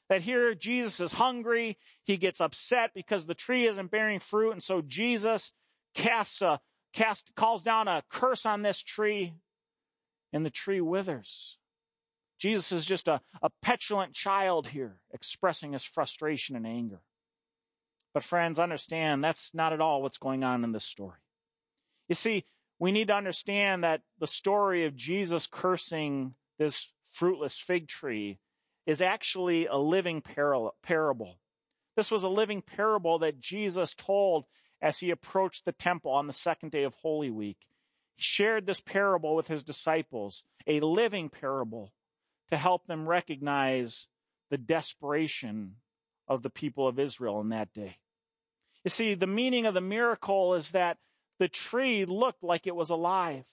[0.08, 1.78] That here Jesus is hungry.
[2.04, 4.52] He gets upset because the tree isn't bearing fruit.
[4.52, 5.52] And so Jesus
[5.94, 6.60] casts a,
[6.92, 9.34] cast, calls down a curse on this tree
[10.32, 11.58] and the tree withers.
[12.38, 17.00] Jesus is just a, a petulant child here expressing his frustration and anger.
[18.14, 21.20] But friends, understand that's not at all what's going on in this story.
[22.08, 22.44] You see,
[22.82, 28.40] we need to understand that the story of Jesus cursing this fruitless fig tree
[28.86, 31.38] is actually a living parable.
[31.94, 34.46] This was a living parable that Jesus told
[34.82, 37.58] as he approached the temple on the second day of Holy Week.
[38.16, 41.92] He shared this parable with his disciples, a living parable
[42.50, 44.08] to help them recognize
[44.50, 45.76] the desperation
[46.26, 47.98] of the people of Israel in that day.
[48.82, 50.98] You see, the meaning of the miracle is that
[51.38, 53.46] the tree looked like it was alive.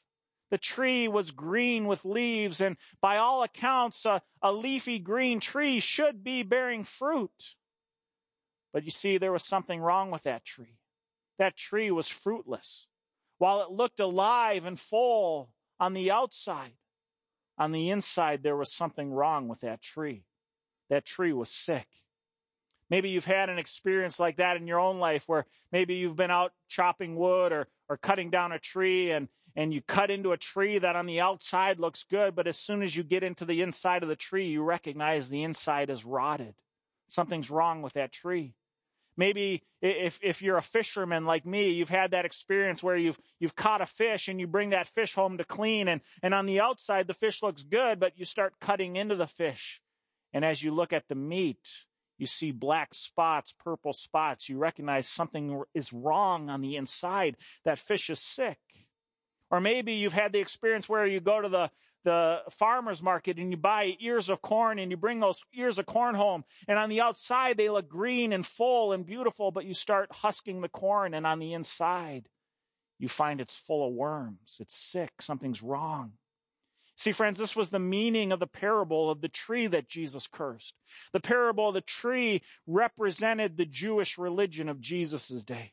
[0.51, 5.79] The tree was green with leaves, and by all accounts, a, a, leafy green tree
[5.79, 7.55] should be bearing fruit.
[8.73, 10.79] But you see, there was something wrong with that tree.
[11.37, 12.87] That tree was fruitless.
[13.37, 16.73] While it looked alive and full on the outside,
[17.57, 20.25] on the inside, there was something wrong with that tree.
[20.89, 21.87] That tree was sick.
[22.89, 26.31] Maybe you've had an experience like that in your own life where maybe you've been
[26.31, 30.37] out chopping wood or, or cutting down a tree and, and you cut into a
[30.37, 33.61] tree that on the outside looks good, but as soon as you get into the
[33.61, 36.55] inside of the tree, you recognize the inside is rotted.
[37.09, 38.53] Something's wrong with that tree.
[39.17, 43.55] Maybe if, if you're a fisherman like me, you've had that experience where you've, you've
[43.55, 46.61] caught a fish and you bring that fish home to clean and, and on the
[46.61, 49.81] outside the fish looks good, but you start cutting into the fish.
[50.31, 51.67] And as you look at the meat,
[52.19, 54.49] you see black spots, purple spots.
[54.49, 57.37] You recognize something is wrong on the inside.
[57.63, 58.59] That fish is sick.
[59.49, 61.71] Or maybe you've had the experience where you go to the,
[62.03, 65.85] the farmer's market and you buy ears of corn and you bring those ears of
[65.85, 66.43] corn home.
[66.67, 70.61] And on the outside, they look green and full and beautiful, but you start husking
[70.61, 72.29] the corn and on the inside,
[72.99, 74.57] you find it's full of worms.
[74.59, 75.21] It's sick.
[75.21, 76.13] Something's wrong.
[76.99, 80.73] See, friends, this was the meaning of the parable of the tree that Jesus cursed.
[81.13, 85.71] The parable of the tree represented the Jewish religion of Jesus' day.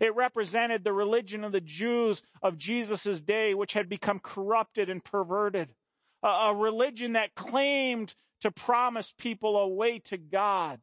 [0.00, 5.02] It represented the religion of the Jews of Jesus' day, which had become corrupted and
[5.02, 5.74] perverted.
[6.22, 10.78] A, a religion that claimed to promise people a way to God,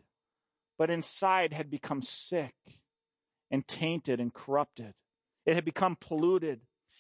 [0.78, 2.54] but inside had become sick
[3.50, 4.94] and tainted and corrupted.
[5.46, 6.60] It had become polluted.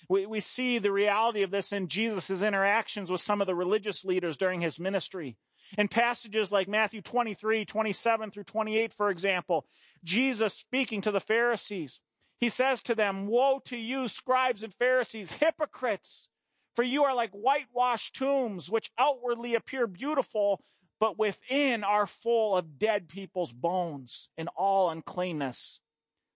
[0.09, 4.03] We, we see the reality of this in Jesus' interactions with some of the religious
[4.03, 5.37] leaders during his ministry.
[5.77, 9.67] In passages like Matthew 23, 27 through 28, for example,
[10.03, 12.01] Jesus speaking to the Pharisees,
[12.39, 16.29] he says to them, Woe to you, scribes and Pharisees, hypocrites!
[16.75, 20.61] For you are like whitewashed tombs, which outwardly appear beautiful,
[20.99, 25.81] but within are full of dead people's bones and all uncleanness.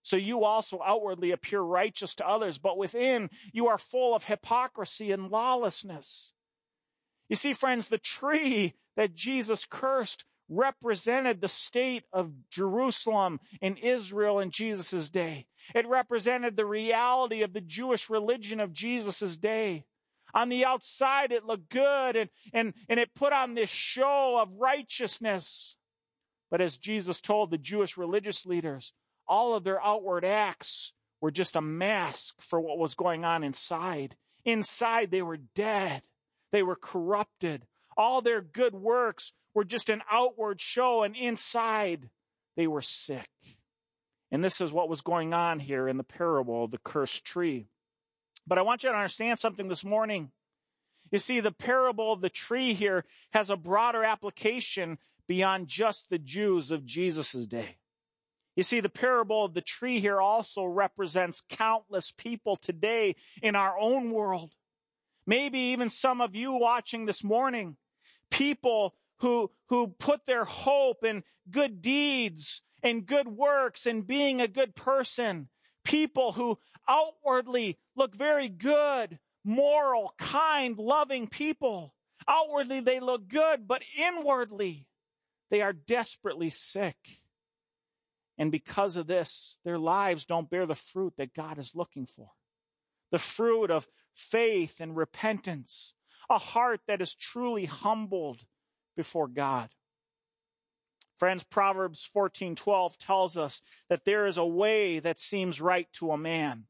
[0.03, 5.11] So you also outwardly appear righteous to others, but within you are full of hypocrisy
[5.11, 6.33] and lawlessness.
[7.29, 14.39] You see, friends, the tree that Jesus cursed represented the state of Jerusalem in Israel
[14.39, 15.47] in Jesus' day.
[15.73, 19.85] It represented the reality of the Jewish religion of Jesus' day.
[20.33, 24.49] On the outside, it looked good and, and, and it put on this show of
[24.59, 25.77] righteousness.
[26.51, 28.93] But as Jesus told the Jewish religious leaders,
[29.27, 34.15] all of their outward acts were just a mask for what was going on inside.
[34.45, 36.03] Inside, they were dead.
[36.51, 37.65] They were corrupted.
[37.95, 42.09] All their good works were just an outward show, and inside,
[42.55, 43.29] they were sick.
[44.31, 47.67] And this is what was going on here in the parable of the cursed tree.
[48.47, 50.31] But I want you to understand something this morning.
[51.11, 56.17] You see, the parable of the tree here has a broader application beyond just the
[56.17, 57.77] Jews of Jesus' day.
[58.55, 63.77] You see, the parable of the tree here also represents countless people today in our
[63.79, 64.53] own world.
[65.25, 67.77] Maybe even some of you watching this morning,
[68.29, 74.47] people who, who put their hope in good deeds and good works and being a
[74.47, 75.47] good person.
[75.83, 81.95] People who outwardly look very good, moral, kind, loving people.
[82.27, 84.87] Outwardly they look good, but inwardly
[85.49, 87.21] they are desperately sick.
[88.37, 92.31] And because of this, their lives don't bear the fruit that God is looking for.
[93.11, 95.93] The fruit of faith and repentance,
[96.29, 98.45] a heart that is truly humbled
[98.95, 99.69] before God.
[101.17, 106.17] Friends, Proverbs 14:12 tells us that there is a way that seems right to a
[106.17, 106.65] man,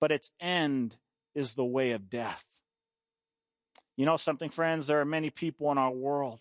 [0.00, 0.96] but its end
[1.34, 2.44] is the way of death.
[3.96, 4.86] You know something, friends?
[4.86, 6.40] There are many people in our world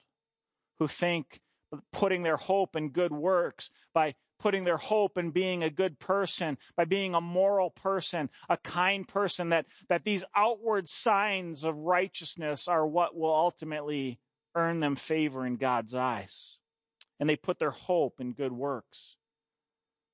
[0.80, 1.43] who think
[1.92, 6.58] putting their hope in good works, by putting their hope in being a good person,
[6.76, 12.68] by being a moral person, a kind person, that, that these outward signs of righteousness
[12.68, 14.20] are what will ultimately
[14.56, 16.60] earn them favor in God's eyes.
[17.20, 19.18] And they put their hope in good works.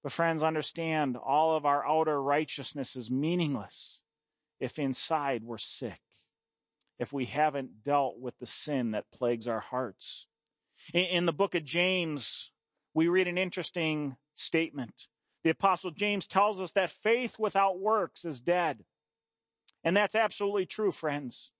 [0.04, 4.02] But friends, understand all of our outer righteousness is meaningless
[4.60, 6.02] if inside we're sick,
[7.00, 10.28] if we haven't dealt with the sin that plagues our hearts.
[10.94, 12.52] In, in the book of James,
[12.94, 15.08] we read an interesting statement.
[15.44, 18.84] The apostle James tells us that faith without works is dead.
[19.84, 21.52] And that's absolutely true, friends.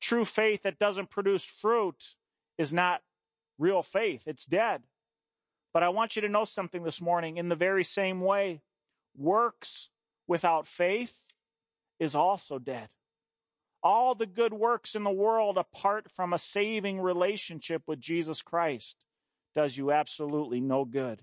[0.00, 2.14] True faith that doesn't produce fruit
[2.58, 3.02] is not
[3.58, 4.24] real faith.
[4.26, 4.82] It's dead.
[5.72, 7.36] But I want you to know something this morning.
[7.36, 8.62] In the very same way,
[9.16, 9.90] works
[10.26, 11.28] without faith
[12.00, 12.88] is also dead.
[13.82, 19.04] All the good works in the world apart from a saving relationship with Jesus Christ
[19.54, 21.22] does you absolutely no good.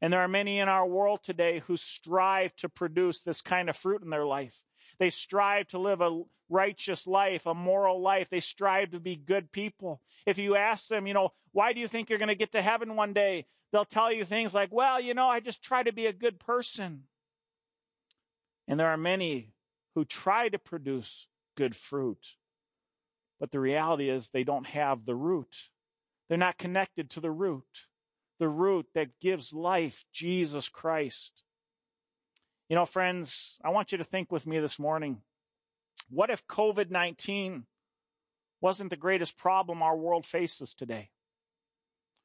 [0.00, 3.76] And there are many in our world today who strive to produce this kind of
[3.76, 4.62] fruit in their life.
[4.98, 8.28] They strive to live a righteous life, a moral life.
[8.28, 10.00] They strive to be good people.
[10.26, 12.62] If you ask them, you know, why do you think you're going to get to
[12.62, 13.46] heaven one day?
[13.72, 16.38] They'll tell you things like, well, you know, I just try to be a good
[16.38, 17.04] person.
[18.68, 19.52] And there are many
[19.94, 22.36] who try to produce good fruit.
[23.40, 25.56] But the reality is they don't have the root.
[26.28, 27.86] They're not connected to the root,
[28.38, 31.42] the root that gives life, Jesus Christ.
[32.68, 35.22] You know, friends, I want you to think with me this morning.
[36.08, 37.64] What if COVID 19
[38.60, 41.10] wasn't the greatest problem our world faces today?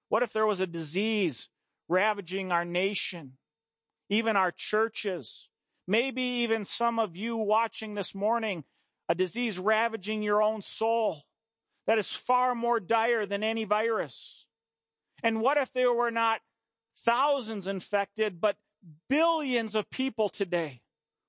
[0.10, 1.50] What if there was a disease
[1.90, 3.34] ravaging our nation,
[4.10, 5.50] even our churches?
[5.88, 8.66] Maybe even some of you watching this morning,
[9.10, 11.24] a disease ravaging your own soul
[11.86, 14.45] that is far more dire than any virus.
[15.24, 16.41] And what if there were not
[16.95, 18.58] thousands infected, but
[19.10, 20.82] billions of people today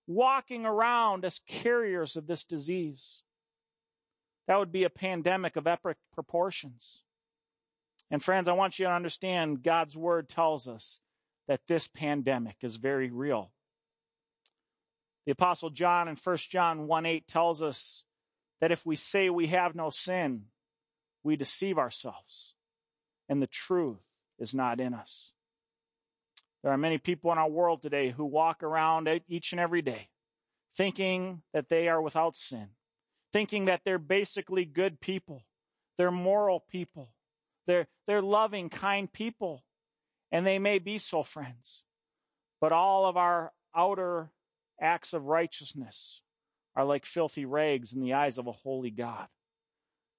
[0.07, 3.23] walking around as carriers of this disease?
[4.47, 7.03] That would be a pandemic of epic proportions.
[8.11, 11.01] And friends, I want you to understand God's word tells us
[11.47, 13.53] that this pandemic is very real.
[15.29, 18.05] The apostle John in 1 John 1 8 tells us
[18.63, 20.45] that if we say we have no sin,
[21.23, 22.55] we deceive ourselves
[23.29, 24.01] and the truth
[24.39, 25.33] is not in us.
[26.63, 30.09] There are many people in our world today who walk around each and every day
[30.75, 32.69] thinking that they are without sin,
[33.31, 35.45] thinking that they're basically good people,
[35.99, 37.11] they're moral people,
[37.67, 39.63] they're, they're loving, kind people,
[40.33, 41.83] and they may be so, friends.
[42.63, 44.31] But all of our outer
[44.81, 46.23] acts of righteousness
[46.75, 49.27] are like filthy rags in the eyes of a holy God.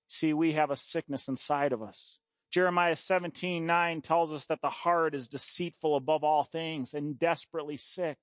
[0.07, 2.19] See, we have a sickness inside of us.
[2.51, 7.77] Jeremiah 17, 9 tells us that the heart is deceitful above all things and desperately
[7.77, 8.17] sick.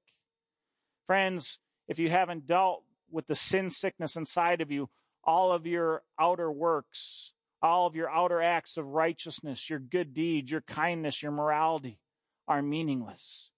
[1.06, 4.90] Friends, if you haven't dealt with the sin sickness inside of you,
[5.22, 7.32] all of your outer works,
[7.62, 12.00] all of your outer acts of righteousness, your good deeds, your kindness, your morality
[12.48, 13.50] are meaningless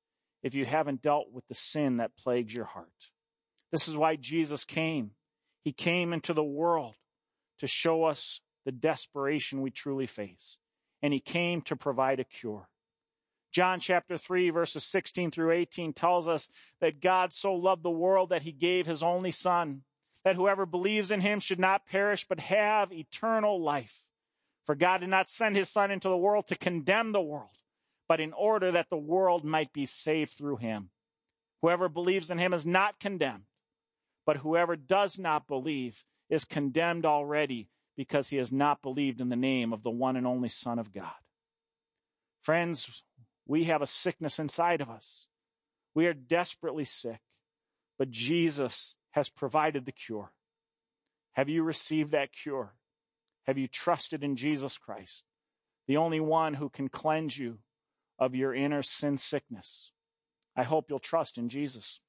[0.42, 3.10] if you haven't dealt with the sin that plagues your heart.
[3.72, 5.12] This is why Jesus came.
[5.62, 6.94] He came into the world
[7.58, 10.58] to show us the desperation we truly face.
[11.02, 12.68] And he came to provide a cure.
[13.52, 18.30] John chapter 3 verses 16 through 18 tells us that God so loved the world
[18.30, 19.82] that he gave his only son,
[20.24, 24.04] that whoever believes in him should not perish but have eternal life.
[24.66, 27.56] For God did not send his son into the world to condemn the world,
[28.08, 30.90] but in order that the world might be saved through him.
[31.60, 33.44] Whoever believes in him is not condemned,
[34.24, 39.36] but whoever does not believe is condemned already because he has not believed in the
[39.36, 41.12] name of the one and only Son of God.
[42.42, 43.02] Friends,
[43.46, 45.28] we have a sickness inside of us.
[45.94, 47.20] We are desperately sick,
[47.98, 50.32] but Jesus has provided the cure.
[51.32, 52.74] Have you received that cure?
[53.46, 55.24] Have you trusted in Jesus Christ,
[55.86, 57.58] the only one who can cleanse you
[58.18, 59.92] of your inner sin sickness.
[60.56, 62.00] I hope you'll trust in Jesus.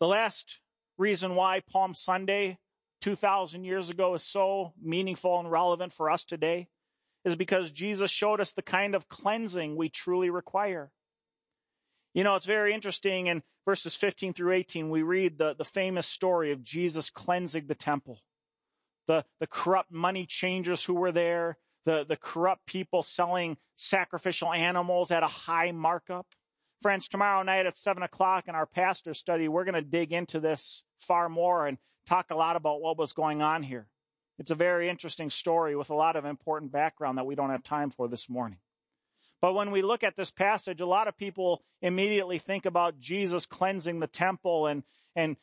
[0.00, 0.60] The last
[0.96, 2.58] reason why Palm Sunday
[3.00, 6.68] 2,000 years ago is so meaningful and relevant for us today
[7.24, 10.90] is because Jesus showed us the kind of cleansing we truly require.
[12.14, 16.06] You know, it's very interesting in verses 15 through 18, we read the, the famous
[16.06, 18.22] story of Jesus cleansing the temple.
[19.06, 21.58] The, the corrupt money changers who were there,
[21.88, 26.26] the, the corrupt people selling sacrificial animals at a high markup.
[26.82, 30.38] Friends, tomorrow night at 7 o'clock in our pastor study, we're going to dig into
[30.38, 33.86] this far more and talk a lot about what was going on here.
[34.38, 37.62] It's a very interesting story with a lot of important background that we don't have
[37.62, 38.58] time for this morning.
[39.40, 43.46] But when we look at this passage, a lot of people immediately think about Jesus
[43.46, 44.82] cleansing the temple and,
[45.16, 45.38] and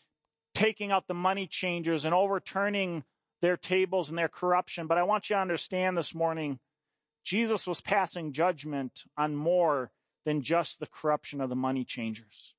[0.54, 3.04] taking out the money changers and overturning
[3.42, 4.88] their tables and their corruption.
[4.88, 6.60] But I want you to understand this morning,
[7.24, 9.92] Jesus was passing judgment on more
[10.26, 12.54] than just the corruption of the money changers.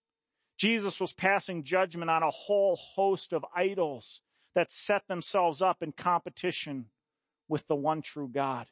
[0.57, 4.23] Jesus was passing judgment on a whole host of idols
[4.55, 6.87] that set themselves up in competition
[7.49, 8.67] with the one true God.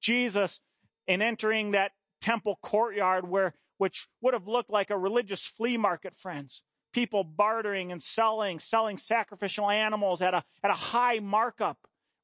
[0.00, 0.60] Jesus,
[1.06, 6.16] in entering that temple courtyard where, which would have looked like a religious flea market,
[6.16, 6.62] friends,
[6.96, 11.76] people bartering and selling, selling sacrificial animals at a, at a high markup,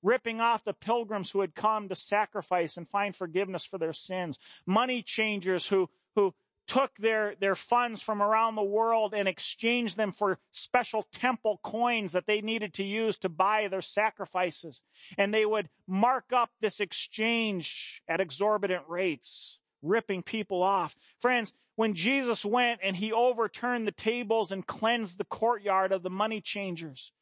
[0.02, 4.38] ripping off the pilgrims who had come to sacrifice and find forgiveness for their sins,
[4.64, 6.32] money changers who, who
[6.66, 12.12] took their, their funds from around the world and exchanged them for special temple coins
[12.12, 14.80] that they needed to use to buy their sacrifices.
[15.18, 20.96] And they would mark up this exchange at exorbitant rates ripping people off.
[21.20, 26.10] Friends, when Jesus went and he overturned the tables and cleansed the courtyard of the
[26.10, 27.12] money changers,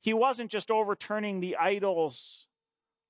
[0.00, 2.46] he wasn't just overturning the idols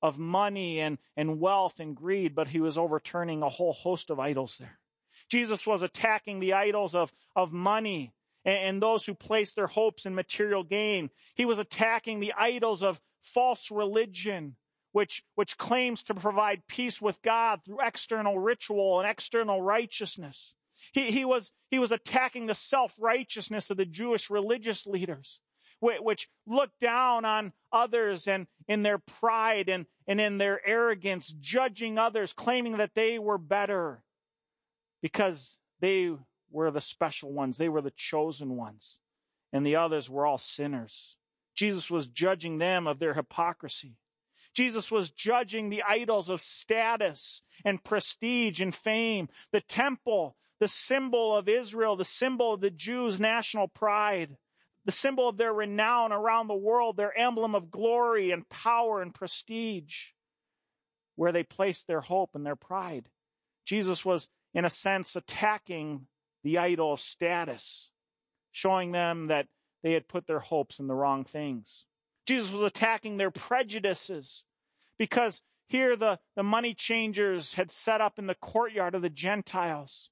[0.02, 4.20] of money and, and wealth and greed, but he was overturning a whole host of
[4.20, 4.78] idols there.
[5.30, 8.12] Jesus was attacking the idols of, of money
[8.44, 11.10] and, and those who place their hopes in material gain.
[11.34, 14.56] He was attacking the idols of false religion
[14.94, 20.54] which, which claims to provide peace with God through external ritual and external righteousness.
[20.92, 25.40] He, he, was, he was attacking the self righteousness of the Jewish religious leaders,
[25.80, 31.34] which, which looked down on others and in their pride and, and in their arrogance,
[31.40, 34.04] judging others, claiming that they were better
[35.02, 36.12] because they
[36.52, 39.00] were the special ones, they were the chosen ones,
[39.52, 41.16] and the others were all sinners.
[41.52, 43.96] Jesus was judging them of their hypocrisy.
[44.54, 51.36] Jesus was judging the idols of status and prestige and fame, the temple, the symbol
[51.36, 54.36] of Israel, the symbol of the Jews' national pride,
[54.84, 59.14] the symbol of their renown around the world, their emblem of glory and power and
[59.14, 60.10] prestige,
[61.16, 63.08] where they placed their hope and their pride.
[63.64, 66.06] Jesus was, in a sense, attacking
[66.42, 67.90] the idol of status,
[68.52, 69.46] showing them that
[69.82, 71.86] they had put their hopes in the wrong things.
[72.26, 74.44] Jesus was attacking their prejudices
[74.98, 80.10] because here the, the money changers had set up in the courtyard of the Gentiles,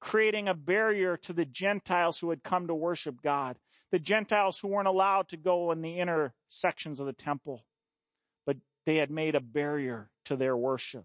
[0.00, 3.58] creating a barrier to the Gentiles who had come to worship God,
[3.90, 7.64] the Gentiles who weren't allowed to go in the inner sections of the temple,
[8.46, 8.56] but
[8.86, 11.04] they had made a barrier to their worship.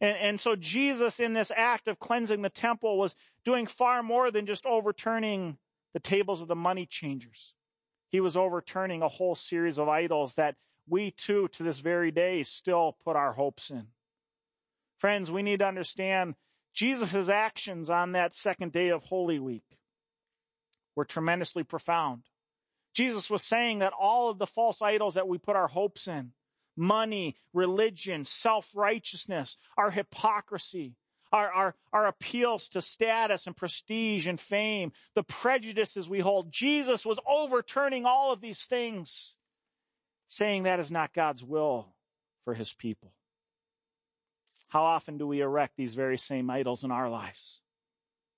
[0.00, 4.30] And, and so Jesus, in this act of cleansing the temple, was doing far more
[4.30, 5.58] than just overturning
[5.92, 7.54] the tables of the money changers.
[8.14, 10.54] He was overturning a whole series of idols that
[10.88, 13.88] we too, to this very day, still put our hopes in.
[14.96, 16.36] Friends, we need to understand
[16.72, 19.64] Jesus' actions on that second day of Holy Week
[20.94, 22.22] were tremendously profound.
[22.94, 26.34] Jesus was saying that all of the false idols that we put our hopes in,
[26.76, 30.94] money, religion, self righteousness, our hypocrisy,
[31.34, 36.52] our, our, our appeals to status and prestige and fame, the prejudices we hold.
[36.52, 39.34] Jesus was overturning all of these things,
[40.28, 41.88] saying that is not God's will
[42.44, 43.14] for his people.
[44.68, 47.62] How often do we erect these very same idols in our lives?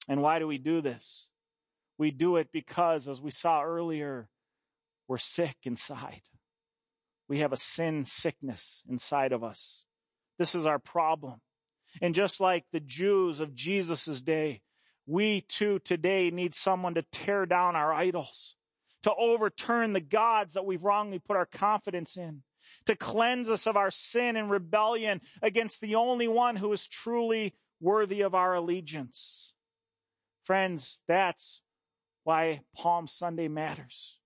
[0.08, 1.26] And why do we do this?
[1.98, 4.28] We do it because, as we saw earlier,
[5.06, 6.22] we're sick inside.
[7.28, 9.84] We have a sin sickness inside of us.
[10.38, 11.40] This is our problem.
[12.00, 14.62] And just like the Jews of Jesus' day,
[15.06, 18.56] we too today need someone to tear down our idols,
[19.04, 22.42] to overturn the gods that we've wrongly put our confidence in,
[22.86, 27.54] to cleanse us of our sin and rebellion against the only one who is truly
[27.80, 29.54] worthy of our allegiance.
[30.44, 31.60] Friends, that's
[32.24, 34.18] why Palm Sunday matters.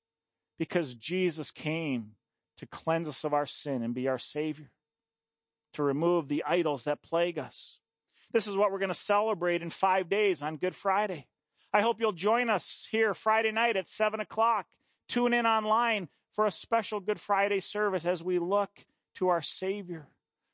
[0.58, 2.12] Because Jesus came
[2.58, 4.70] to cleanse us of our sin and be our Savior
[5.74, 7.78] to remove the idols that plague us.
[8.32, 11.26] This is what we're going to celebrate in five days on Good Friday.
[11.72, 14.66] I hope you'll join us here Friday night at 7 o'clock.
[15.08, 18.70] Tune in online for a special Good Friday service as we look
[19.16, 20.08] to our Savior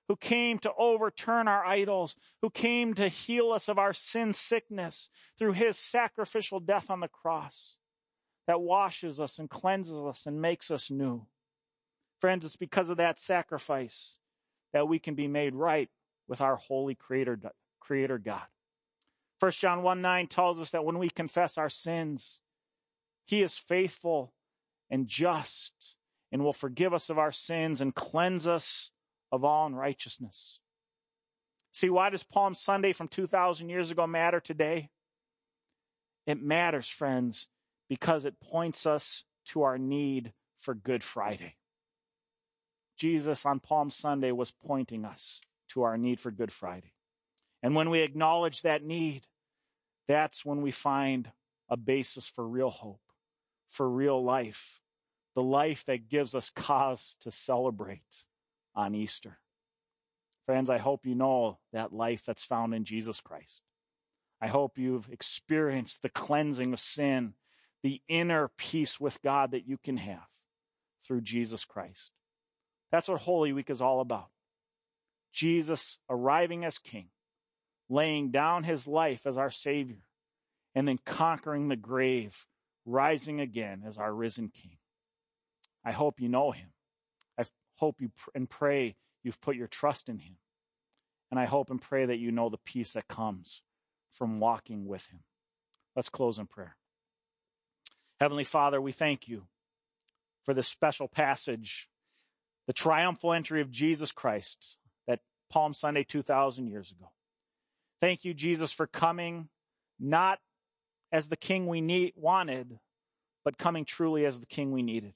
[0.08, 5.08] who came to overturn our idols, who came to heal us of our sin sickness
[5.38, 7.76] through his sacrificial death on the cross
[8.46, 11.26] that washes us and cleanses us and makes us new.
[12.20, 14.16] Friends, it's because of that sacrifice
[14.76, 15.88] that we can be made right
[16.28, 17.40] with our holy creator,
[17.80, 18.42] creator God.
[19.38, 22.42] 1 John 1 9 tells us that when we confess our sins,
[23.24, 24.34] he is faithful
[24.90, 25.96] and just
[26.30, 28.90] and will forgive us of our sins and cleanse us
[29.32, 30.60] of all unrighteousness.
[31.72, 34.90] See, why does Palm Sunday from 2,000 years ago matter today?
[36.26, 37.48] It matters, friends,
[37.88, 41.54] because it points us to our need for Good Friday.
[42.97, 45.40] Jesus on Palm Sunday was pointing us
[45.70, 46.92] to our need for Good Friday.
[47.62, 49.26] And when we acknowledge that need,
[50.09, 51.30] that's when we find
[51.68, 53.01] a basis for real hope,
[53.68, 54.80] for real life,
[55.34, 58.24] the life that gives us cause to celebrate
[58.74, 59.38] on Easter.
[60.47, 63.62] Friends, I hope you know that life that's found in Jesus Christ.
[64.40, 67.34] I hope you've experienced the cleansing of sin,
[67.82, 70.28] the inner peace with God that you can have
[71.05, 72.12] through Jesus Christ.
[72.91, 74.28] That's what Holy Week is all about.
[75.32, 77.09] Jesus arriving as King,
[77.89, 80.03] laying down his life as our Savior,
[80.74, 82.47] and then conquering the grave,
[82.84, 84.78] rising again as our risen King.
[85.84, 86.68] I hope you know him.
[87.39, 87.45] I
[87.76, 90.37] hope you pr- and pray you've put your trust in him.
[91.30, 93.62] And I hope and pray that you know the peace that comes
[94.11, 95.20] from walking with him.
[95.95, 96.76] Let's close in prayer.
[98.20, 99.47] Heavenly Father, we thank you
[100.45, 101.89] for this special passage,
[102.66, 107.10] the triumphal entry of Jesus Christ that Palm Sunday 2,000 years ago.
[108.00, 109.48] Thank you, Jesus, for coming
[109.98, 110.38] not
[111.12, 112.78] as the king we need, wanted,
[113.44, 115.14] but coming truly as the king we needed.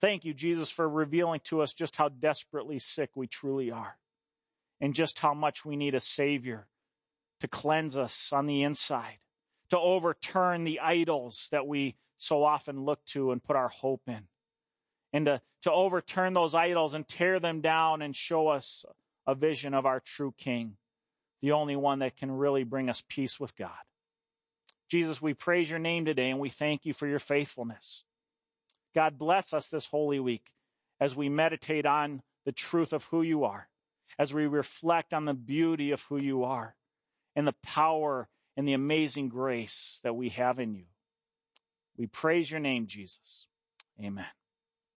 [0.00, 3.98] Thank you, Jesus, for revealing to us just how desperately sick we truly are
[4.80, 6.66] and just how much we need a Savior
[7.40, 9.18] to cleanse us on the inside,
[9.70, 14.28] to overturn the idols that we so often look to and put our hope in,
[15.12, 18.84] and to, to overturn those idols and tear them down and show us
[19.26, 20.76] a vision of our true King,
[21.42, 23.70] the only one that can really bring us peace with God.
[24.88, 28.04] Jesus, we praise your name today and we thank you for your faithfulness.
[28.94, 30.52] God bless us this Holy Week
[31.00, 33.68] as we meditate on the truth of who you are,
[34.18, 36.76] as we reflect on the beauty of who you are,
[37.34, 40.84] and the power and the amazing grace that we have in you.
[41.96, 43.48] We praise your name, Jesus.
[44.02, 44.24] Amen.